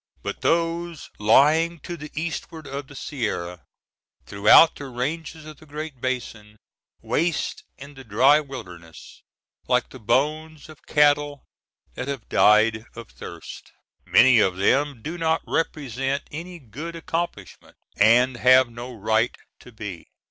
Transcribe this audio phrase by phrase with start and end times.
[0.23, 3.61] But those lying to the eastward of the Sierra
[4.25, 6.57] throughout the ranges of the Great Basin
[7.03, 9.21] waste in the dry wilderness
[9.67, 11.45] like the bones of cattle
[11.93, 13.73] that have died of thirst.
[14.03, 20.07] Many of them do not represent any good accomplishment, and have no right to be.